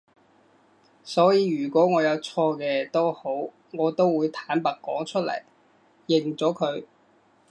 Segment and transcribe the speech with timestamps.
[1.03, 3.29] 所以如果我有錯嘅都好
[3.71, 5.43] 我都會坦白講出嚟，
[6.07, 6.85] 認咗佢